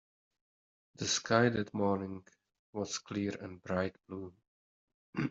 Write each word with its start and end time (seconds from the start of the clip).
The 0.95 1.05
sky 1.05 1.49
that 1.49 1.75
morning 1.75 2.23
was 2.73 2.97
clear 2.97 3.37
and 3.39 3.61
bright 3.61 3.95
blue. 4.07 4.33